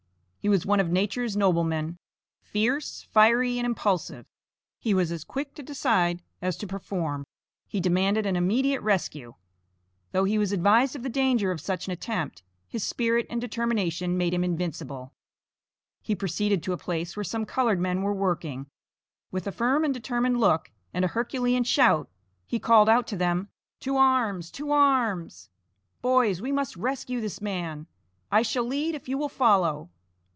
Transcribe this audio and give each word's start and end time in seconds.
He 0.43 0.49
was 0.49 0.65
one 0.65 0.79
of 0.79 0.89
nature's 0.89 1.37
noblemen. 1.37 1.99
Fierce, 2.41 3.03
fiery, 3.11 3.59
and 3.59 3.65
impulsive, 3.67 4.25
he 4.79 4.91
was 4.91 5.11
as 5.11 5.23
quick 5.23 5.53
to 5.53 5.61
decide 5.61 6.23
as 6.41 6.57
to 6.57 6.65
perform. 6.65 7.27
He 7.67 7.79
demanded 7.79 8.25
an 8.25 8.35
immediate 8.35 8.81
rescue. 8.81 9.35
Though 10.13 10.23
he 10.23 10.39
was 10.39 10.51
advised 10.51 10.95
of 10.95 11.03
the 11.03 11.09
danger 11.11 11.51
of 11.51 11.61
such 11.61 11.85
an 11.85 11.93
attempt, 11.93 12.41
his 12.67 12.83
spirit 12.83 13.27
and 13.29 13.39
determination 13.39 14.17
made 14.17 14.33
him 14.33 14.43
invincible. 14.43 15.13
He 16.01 16.15
proceeded 16.15 16.63
to 16.63 16.73
a 16.73 16.77
place 16.77 17.15
where 17.15 17.23
some 17.23 17.45
colored 17.45 17.79
men 17.79 18.01
were 18.01 18.11
working. 18.11 18.65
With 19.29 19.45
a 19.45 19.51
firm 19.51 19.83
and 19.85 19.93
determined 19.93 20.39
look, 20.39 20.71
and 20.91 21.05
a 21.05 21.09
herculean 21.09 21.65
shout, 21.65 22.09
he 22.47 22.57
called 22.57 22.89
out 22.89 23.05
to 23.09 23.15
them, 23.15 23.49
"To 23.81 23.95
arms, 23.95 24.49
to 24.53 24.71
arms! 24.71 25.51
boys, 26.01 26.41
we 26.41 26.51
must 26.51 26.77
rescue 26.77 27.21
this 27.21 27.41
man; 27.41 27.85
I 28.31 28.41
shall 28.41 28.63
lead 28.65 28.95
if 28.95 29.07
you 29.07 29.19
will 29.19 29.29
follow." 29.29 29.91